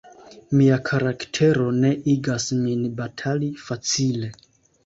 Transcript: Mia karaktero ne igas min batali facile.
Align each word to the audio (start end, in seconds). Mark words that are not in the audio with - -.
Mia 0.59 0.77
karaktero 0.89 1.67
ne 1.83 1.91
igas 2.15 2.49
min 2.63 2.89
batali 3.03 3.55
facile. 3.69 4.33